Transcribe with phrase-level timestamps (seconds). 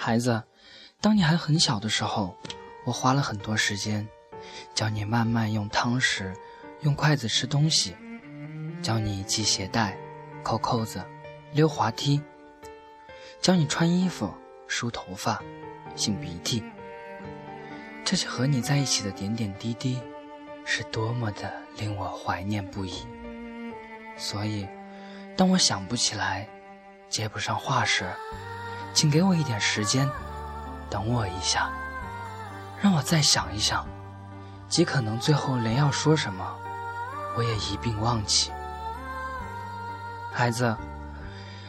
[0.00, 0.44] 孩子，
[1.00, 2.36] 当你还很小的时候，
[2.86, 4.08] 我花了很多时间，
[4.72, 6.32] 教你慢慢用汤匙、
[6.82, 7.96] 用筷子吃东西，
[8.80, 9.98] 教你系鞋带、
[10.44, 11.04] 扣扣子、
[11.52, 12.22] 溜滑梯，
[13.40, 14.32] 教你穿衣服、
[14.68, 15.42] 梳头发、
[15.96, 16.62] 擤鼻涕。
[18.04, 20.00] 这些和你在一起的点点滴滴，
[20.64, 23.04] 是多么的令我怀念不已。
[24.16, 24.66] 所以，
[25.36, 26.48] 当我想不起来、
[27.08, 28.06] 接不上话时，
[28.92, 30.08] 请给我一点时间，
[30.90, 31.70] 等我一下，
[32.80, 33.86] 让我再想一想，
[34.68, 36.44] 极可能最后连要说什么，
[37.36, 38.50] 我也一并忘记。
[40.32, 40.76] 孩子，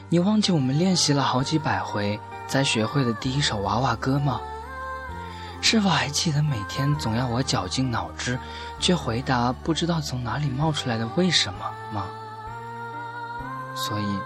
[0.10, 4.42] 你忘记我们练习了好几百回才学会的第一首娃娃歌吗？
[5.62, 8.40] 是否还记得每天总要我绞尽脑汁，
[8.80, 12.06] 却回答不知道从哪里冒出来的为什么吗？
[13.76, 14.20] 所以，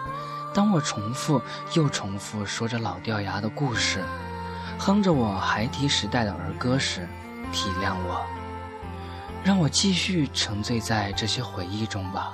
[0.53, 1.41] 当我重复
[1.73, 4.03] 又重复说着老掉牙的故事，
[4.77, 7.07] 哼着我孩提时代的儿歌时，
[7.51, 8.23] 体谅我，
[9.43, 12.33] 让我继续沉醉在这些回忆中吧。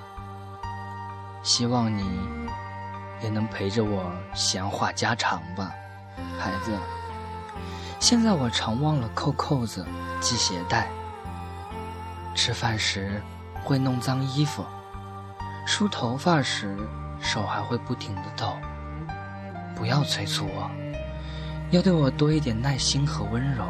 [1.43, 2.19] 希望你
[3.23, 5.71] 也能陪着我闲话家常吧，
[6.37, 6.77] 孩子。
[8.01, 9.85] 现在我常忘了扣扣子、
[10.19, 10.89] 系鞋带，
[12.35, 13.23] 吃饭时
[13.63, 14.65] 会弄脏衣服，
[15.65, 16.77] 梳头发时。
[17.21, 18.57] 手还会不停的抖。
[19.75, 20.69] 不要催促我，
[21.71, 23.65] 要对我多一点耐心和温柔。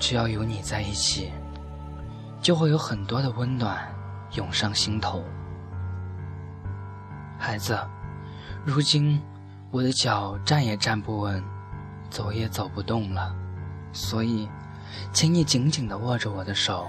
[0.00, 1.32] 只要有你在一起，
[2.40, 3.78] 就会有很多的温暖
[4.32, 5.22] 涌上心头。
[7.38, 7.78] 孩子，
[8.64, 9.22] 如今
[9.70, 11.42] 我的脚站也站不稳，
[12.10, 13.32] 走也走不动了，
[13.92, 14.48] 所以，
[15.12, 16.88] 请你紧紧的握着我的手，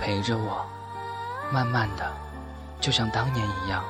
[0.00, 0.64] 陪着我，
[1.52, 2.12] 慢慢的，
[2.80, 3.82] 就像当年一样。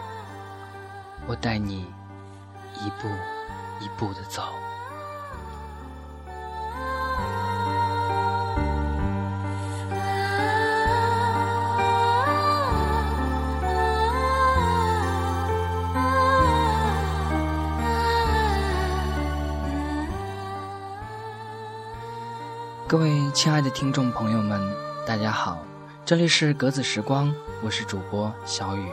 [1.30, 1.86] 我带你
[2.84, 3.08] 一步
[3.78, 4.42] 一步的走。
[22.88, 24.60] 各位亲爱的听众朋友们，
[25.06, 25.64] 大家好，
[26.04, 28.90] 这里是格子时光，我是主播小雨。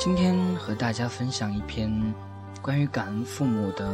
[0.00, 1.92] 今天和大家分享一篇
[2.62, 3.86] 关于感恩父母的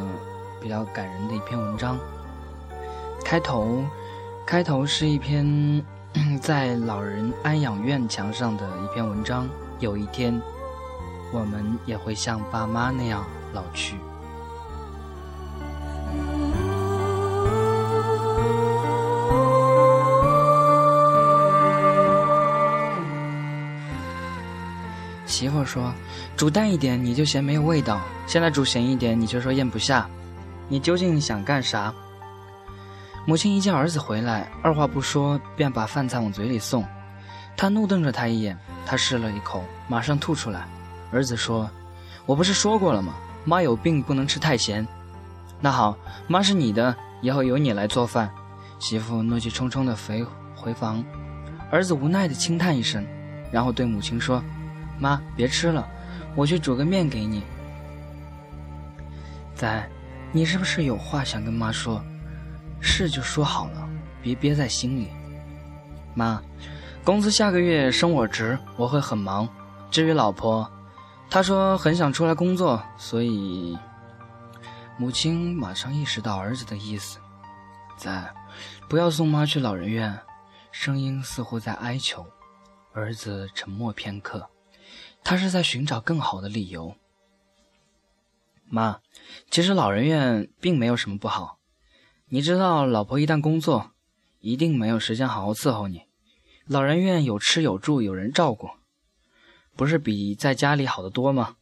[0.60, 1.98] 比较感人的一篇文章。
[3.24, 3.82] 开头，
[4.46, 5.84] 开头是一篇
[6.40, 9.48] 在老人安养院墙上的一篇文章。
[9.80, 10.40] 有一天，
[11.32, 13.96] 我们也会像爸妈那样老去。
[25.36, 25.92] 媳妇说
[26.34, 30.08] ：“煮淡一点，你就嫌没有味道；现在煮咸一点，你就说咽不下。
[30.66, 31.92] 你究竟想干啥？”
[33.26, 36.82] 母亲一见儿子回来，二话不说便把饭菜往嘴里送。
[37.54, 40.66] 他怒瞪着他一眼，他试了一口，马上吐出来。
[41.12, 41.70] 儿子说
[42.24, 43.12] ：“我不是说过了吗？
[43.44, 44.88] 妈有病，不能吃太咸。”
[45.60, 45.98] 那好，
[46.28, 48.30] 妈是你的，以后由你来做饭。
[48.78, 50.24] 媳妇怒气冲冲地回
[50.54, 51.04] 回房。
[51.70, 53.06] 儿子无奈地轻叹一声，
[53.52, 54.42] 然后对母亲说。
[54.98, 55.86] 妈，别吃了，
[56.34, 57.42] 我去煮个面给你。
[59.54, 59.90] 仔，
[60.32, 62.02] 你是不是有话想跟妈说？
[62.80, 63.88] 是就说好了，
[64.22, 65.08] 别憋在心里。
[66.14, 66.42] 妈，
[67.04, 69.48] 公司下个月升我职，我会很忙。
[69.90, 70.70] 至于老婆，
[71.30, 73.76] 她说很想出来工作，所以……
[74.98, 77.18] 母亲马上意识到儿子的意思。
[77.96, 78.34] 仔，
[78.88, 80.18] 不要送妈去老人院。
[80.70, 82.24] 声音似乎在哀求。
[82.92, 84.46] 儿子沉默片刻。
[85.28, 86.94] 他是在寻找更好的理由。
[88.68, 89.00] 妈，
[89.50, 91.58] 其实老人院并没有什么不好。
[92.28, 93.90] 你知道，老婆一旦工作，
[94.38, 96.04] 一定没有时间好好伺候你。
[96.66, 98.70] 老人院有吃有住，有人照顾，
[99.74, 101.56] 不是比在家里好得多吗？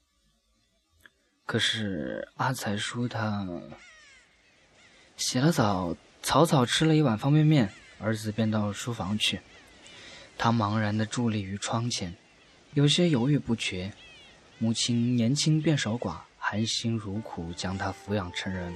[1.46, 3.48] 可是阿才叔他
[5.16, 9.40] 洗了澡，草草吃了一碗方便面，儿子便到书房去。
[10.36, 12.14] 他茫然地伫立于窗前。
[12.74, 13.92] 有些犹豫不决，
[14.58, 18.74] 母亲年轻便守寡，含辛茹苦将他抚养成人，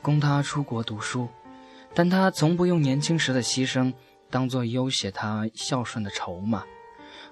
[0.00, 1.28] 供他出国读书，
[1.92, 3.92] 但他从不用年轻时的牺牲
[4.30, 6.64] 当做优写他孝顺的筹码，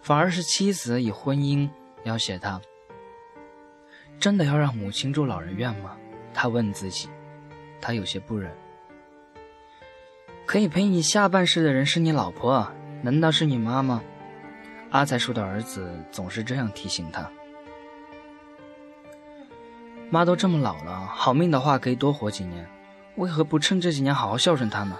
[0.02, 1.70] 反而是妻子以婚姻
[2.02, 2.60] 要挟他。
[4.18, 5.96] 真的要让母亲住老人院吗？
[6.34, 7.08] 他问自己，
[7.80, 8.52] 他有些不忍。
[10.44, 12.72] 可以陪你下半世的人是你老婆，
[13.02, 14.02] 难道是你妈吗？
[14.92, 17.28] 阿才叔的儿子总是这样提醒他。
[20.10, 22.68] 妈都这么老了，好命的话可以多活几年，
[23.16, 24.94] 为何不趁这几年好好孝顺他呢？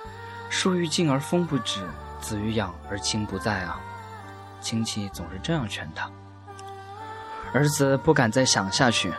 [0.48, 1.86] 树欲静而风不止，
[2.20, 3.78] 子欲养而亲不在啊！
[4.62, 6.10] 亲戚总是这样劝他。
[7.52, 9.12] 儿子不敢再想下去，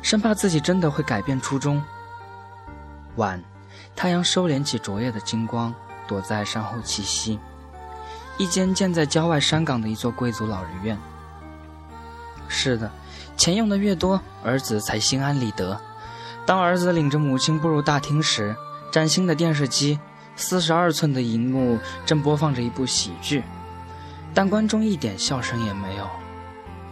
[0.00, 1.82] 生怕自己真的会改变初衷。
[3.16, 3.42] 晚，
[3.94, 5.74] 太阳收敛起昨夜的金光，
[6.06, 7.38] 躲在山后栖息。
[8.38, 10.96] 一间建在郊外山岗的一座贵族老人院。
[12.48, 12.90] 是的，
[13.36, 15.78] 钱用的越多，儿子才心安理得。
[16.46, 18.56] 当儿子领着母亲步入大厅时，
[18.90, 19.98] 崭新的电视机，
[20.34, 23.42] 四十二寸的荧幕正播放着一部喜剧，
[24.32, 26.08] 但观众一点笑声也没有。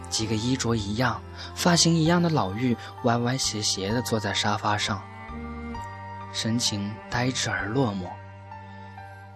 [0.09, 1.19] 几个衣着一样、
[1.55, 5.01] 发型一样的老妪歪歪斜斜地坐在沙发上，
[6.31, 8.05] 神情呆滞而落寞。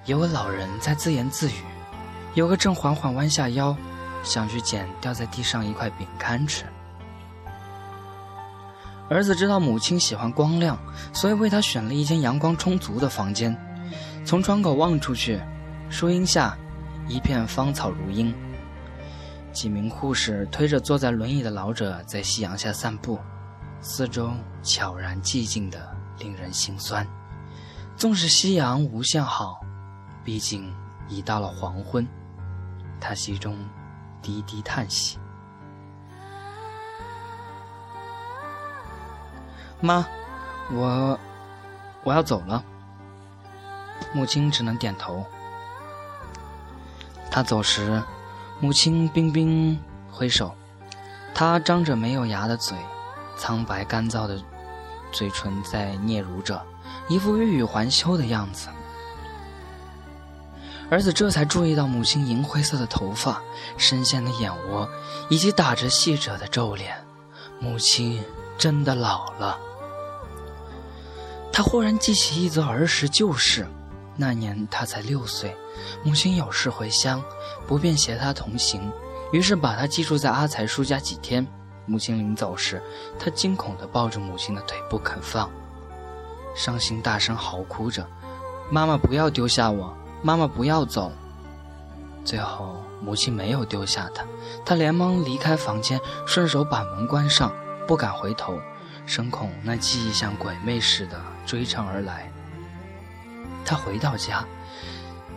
[0.06, 1.64] 有个老人在自言自语，
[2.34, 3.76] 有个正缓缓弯下腰，
[4.24, 6.66] 想去捡掉在地上一块饼干吃。
[9.10, 10.78] 儿子知道母亲喜欢光亮，
[11.12, 13.56] 所以为她选了一间阳光充足的房间。
[14.24, 15.42] 从窗口望出去，
[15.90, 16.58] 树荫下
[17.10, 18.34] 一片芳草如茵。
[19.52, 23.20] 几名护士推着坐在轮椅的老者在夕阳下散步，
[23.82, 24.32] 四周
[24.64, 27.06] 悄然寂静的令人心酸。
[27.98, 29.60] 纵使夕阳无限好，
[30.24, 30.74] 毕竟
[31.10, 32.08] 已到了黄昏。
[33.02, 33.58] 他心中
[34.22, 35.20] 低低叹息
[39.82, 40.08] ：“妈，
[40.72, 41.20] 我
[42.04, 42.64] 我要走了。”
[44.14, 45.26] 母亲只能点头。
[47.30, 48.02] 他走时。
[48.64, 49.76] 母亲冰冰
[50.12, 50.56] 挥手，
[51.34, 52.78] 他张着没有牙的嘴，
[53.36, 54.40] 苍白干燥的
[55.12, 56.64] 嘴唇在嗫嚅着，
[57.10, 58.70] 一副欲语还休的样子。
[60.92, 63.42] 儿子这才注意到母亲银灰色的头发、
[63.78, 64.86] 深陷的眼窝，
[65.30, 67.02] 以及打着细褶的皱脸。
[67.62, 68.22] 母亲
[68.58, 69.58] 真的老了。
[71.50, 73.66] 他忽然记起一则儿时旧事。
[74.18, 75.56] 那年他才六岁，
[76.04, 77.24] 母亲有事回乡，
[77.66, 78.92] 不便携他同行，
[79.32, 81.48] 于是把他寄住在阿才叔家几天。
[81.86, 82.84] 母亲临走时，
[83.18, 85.50] 他惊恐地抱着母亲的腿不肯放，
[86.54, 88.06] 伤心大声嚎哭着
[88.70, 91.12] ：“妈妈不要丢下我，妈妈不要走。”
[92.24, 94.24] 最后，母亲没有丢下他，
[94.64, 97.52] 他连忙离开房间，顺手把门关上，
[97.88, 98.60] 不敢回头，
[99.08, 102.32] 生恐那记忆像鬼魅似的追上而来。
[103.66, 104.46] 他回到家，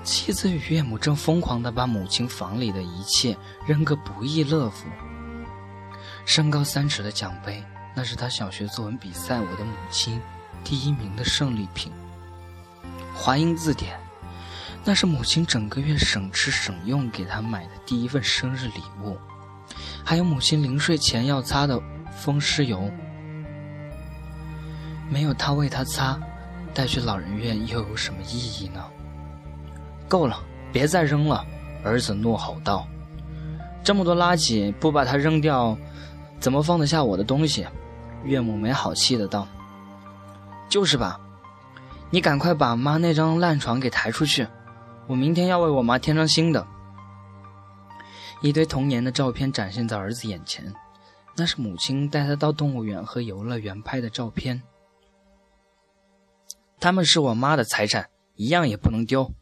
[0.03, 3.35] 妻子与岳母正疯狂地把母亲房里的一切
[3.67, 4.87] 扔个不亦乐乎。
[6.27, 7.65] 身高三尺的奖杯，
[7.95, 10.21] 那是他小学作文比赛我的母亲
[10.63, 11.91] 第一名的胜利品。
[13.15, 13.99] 华英字典，
[14.85, 19.17] 那是母亲整个月省吃省用给他买的第一份生日礼物。
[20.05, 22.91] 还有母亲临睡前要擦的风湿油，
[25.09, 26.19] 没有他为他擦。
[26.75, 28.85] 带去老人院又有什么意义呢？
[30.09, 30.43] 够了，
[30.73, 31.47] 别再扔了！
[31.85, 32.85] 儿子怒吼道
[33.85, 35.79] ：“这么多垃圾，不把它扔掉，
[36.41, 37.64] 怎么放得下我的东西？”
[38.25, 39.47] 岳母没好气的道
[40.69, 41.21] ：“就是吧，
[42.11, 44.45] 你赶快把妈那张烂床给抬出去，
[45.06, 46.66] 我明天要为我妈添张新的。”
[48.42, 50.75] 一堆童年的照片展现在儿子眼前，
[51.37, 54.62] 那是母亲带他到动物园和游乐园拍的照片。
[56.78, 59.32] 他们是我妈的财产，一样也不能丢。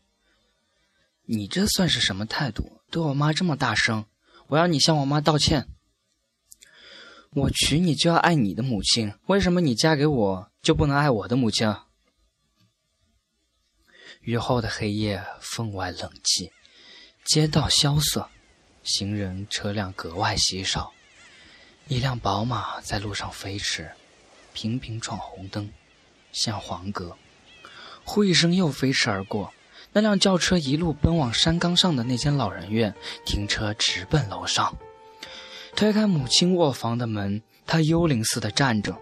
[1.25, 2.81] 你这算是什么态度？
[2.90, 4.04] 对我妈这么大声！
[4.49, 5.66] 我要你向我妈道歉。
[7.35, 11.75] 我娶你就要爱你的母亲，为什么你嫁给我就不能爱我的母亲？
[14.23, 16.49] 雨后的黑夜分外冷寂，
[17.25, 18.29] 街道萧瑟，
[18.85, 20.93] 行人车辆格外稀少。
[21.88, 23.91] 一辆宝马在路上飞驰，
[24.52, 25.69] 频频闯红灯，
[26.33, 27.17] 像黄格。
[28.05, 29.52] 呼一声，又飞驰而过。
[29.93, 32.95] 那辆轿车一路奔往山岗上的那间老人院，
[33.26, 34.79] 停车直奔楼上。
[35.75, 38.97] 推开母亲卧房的门，他幽灵似的站着。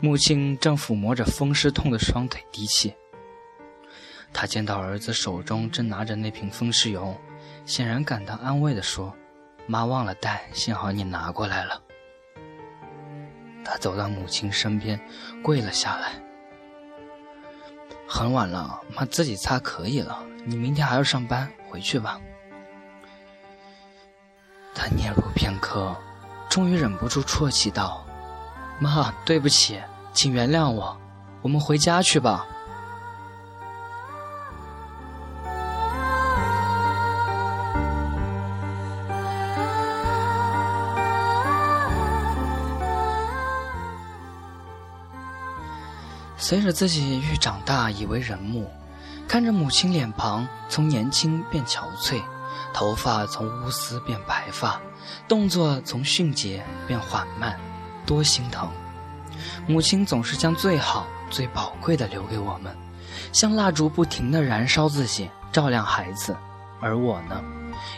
[0.00, 2.94] 母亲正抚摸着风湿痛的双腿低泣。
[4.36, 7.16] 他见到儿子手中正拿着那瓶风湿油，
[7.64, 9.14] 显然感到安慰地说
[9.66, 11.80] ：“妈忘了带，幸好你拿过来了。”
[13.64, 15.00] 他走到母亲身边，
[15.40, 16.20] 跪了下来。
[18.08, 20.22] 很晚了，妈自己擦可以了。
[20.44, 22.20] 你明天还要上班，回去吧。
[24.74, 25.96] 他嗫嚅片刻，
[26.50, 28.04] 终于忍不住啜泣道
[28.80, 29.80] ：“妈，对不起，
[30.12, 31.00] 请原谅我，
[31.40, 32.46] 我们回家去吧。”
[46.36, 48.70] 随着自己愈长大，已为人母，
[49.28, 52.22] 看着母亲脸庞从年轻变憔悴，
[52.72, 54.80] 头发从乌丝变白发，
[55.28, 57.58] 动作从迅捷变缓慢，
[58.04, 58.68] 多心疼。
[59.66, 62.76] 母亲总是将最好、最宝贵的留给我们，
[63.32, 66.36] 像蜡烛不停地燃烧自己，照亮孩子。
[66.80, 67.40] 而我呢，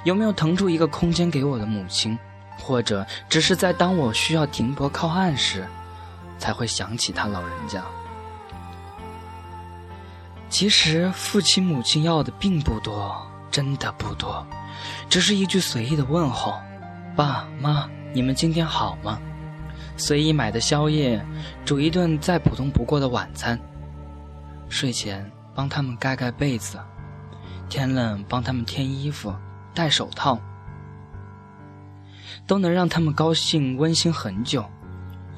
[0.04, 2.18] 有没有腾出一个空间给我的母亲？
[2.58, 5.66] 或者只是在当我需要停泊靠岸时，
[6.38, 7.82] 才会想起他老人家？
[10.48, 13.14] 其实父亲母亲要的并不多，
[13.50, 14.46] 真的不多，
[15.08, 16.54] 只是一句随意的问候
[17.16, 19.18] ：“爸妈，你们今天好吗？”
[19.98, 21.24] 随意买的宵夜，
[21.64, 23.58] 煮一顿再普通不过的晚餐。
[24.68, 26.78] 睡前帮他们盖盖被子，
[27.68, 29.34] 天冷帮他们添衣服、
[29.74, 30.38] 戴手套，
[32.46, 34.64] 都能让他们高兴温馨很久。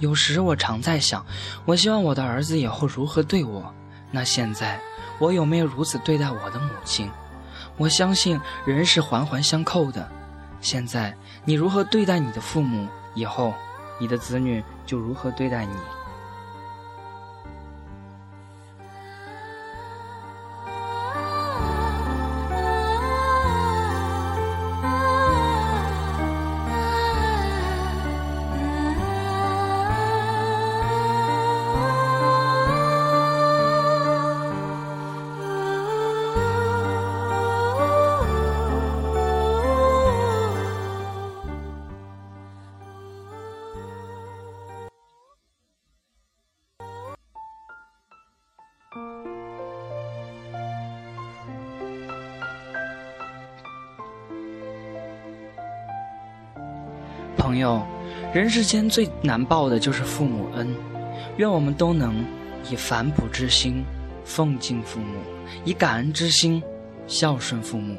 [0.01, 1.25] 有时我常在想，
[1.65, 3.73] 我希望我的儿子以后如何对我，
[4.11, 4.81] 那现在
[5.19, 7.11] 我有没有如此对待我的母亲？
[7.77, 10.11] 我相信人是环环相扣的。
[10.61, 13.55] 现在你如何对待你的父母，以后。
[14.01, 15.75] 你的子女就如何对待你？
[57.59, 57.85] 朋友，
[58.33, 60.73] 人世间最难报的就是父母恩，
[61.39, 62.25] 愿我们都能
[62.71, 63.85] 以反哺之心
[64.25, 65.19] 奉敬父母，
[65.65, 66.63] 以感恩之心
[67.09, 67.97] 孝顺父母。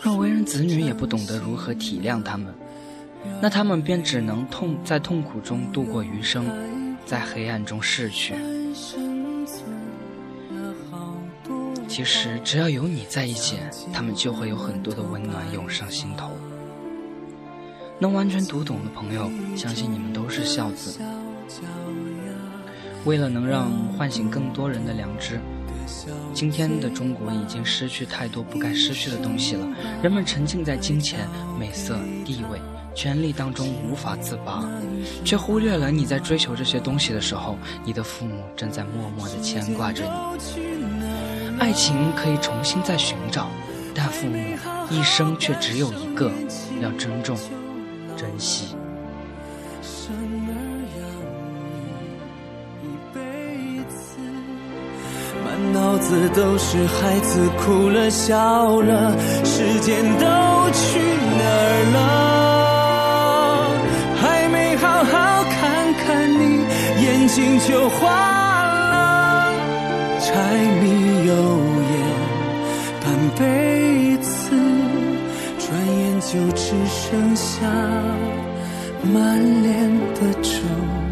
[0.00, 2.54] 若为人子女也不懂得如何体谅他们，
[3.40, 6.46] 那他们便只能痛在痛苦中度过余生，
[7.04, 8.34] 在黑暗中逝去。
[11.88, 13.56] 其实，只要有你在一起，
[13.92, 16.30] 他们就会有很多的温暖涌上心头。
[18.02, 20.98] 能完全读懂的朋友，相信你们都是孝子。
[23.04, 25.38] 为了能让唤醒更多人的良知，
[26.34, 29.64] 今天的中国已经失去太多不该失去的东西了。
[30.02, 31.28] 人们沉浸在金钱、
[31.60, 32.60] 美色、地位、
[32.92, 34.68] 权力当中无法自拔，
[35.24, 40.60] 却忽略了你在追求这些东西的时候，你的父母正在默默地牵挂着你。
[41.60, 43.46] 爱情可以重新再寻找，
[43.94, 44.36] 但父母
[44.90, 46.32] 一生却只有一个，
[46.80, 47.36] 要珍重、
[48.16, 48.76] 珍惜。
[49.82, 50.14] 生
[50.48, 50.50] 儿
[50.98, 51.00] 养
[51.52, 51.60] 女
[52.82, 53.18] 一辈
[53.88, 54.00] 子
[55.44, 60.26] 满脑子都是孩子哭了笑了，时间都
[60.72, 61.00] 去
[61.38, 61.96] 哪儿了？
[64.20, 65.12] 还没好好
[65.44, 66.00] 看看
[66.30, 66.42] 你，
[67.02, 68.00] 眼睛就花
[68.90, 68.92] 了。
[70.20, 70.28] 柴
[70.80, 70.84] 米
[71.26, 71.32] 油
[71.90, 71.92] 盐
[73.00, 73.04] 半
[73.36, 73.40] 辈
[74.11, 74.11] 子，
[76.32, 77.60] 就只剩下
[79.12, 81.11] 满脸的皱。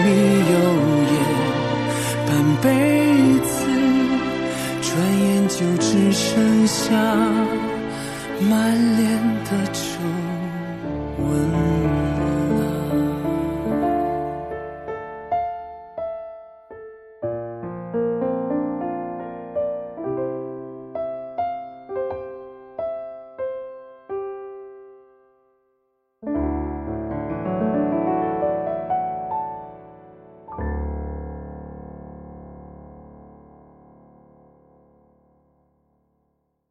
[0.00, 0.08] 柴米
[0.50, 0.54] 油
[1.12, 1.14] 盐
[2.26, 2.28] 半
[2.62, 2.64] 辈
[3.44, 3.52] 子，
[4.80, 4.88] 转
[5.20, 6.88] 眼就只剩下
[8.48, 9.00] 满脸
[9.44, 9.89] 的皱。